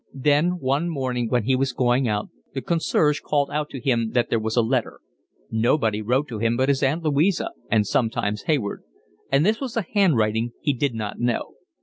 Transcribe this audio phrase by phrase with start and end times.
[0.15, 4.31] Then one morning when he was going out, the concierge called out to him that
[4.31, 4.99] there was a letter.
[5.51, 8.81] Nobody wrote to him but his Aunt Louisa and sometimes Hayward,
[9.31, 11.53] and this was a handwriting he did not know.